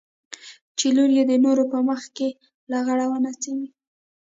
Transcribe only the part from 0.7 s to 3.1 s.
چې لور يې د نورو په مخ کښې لغړه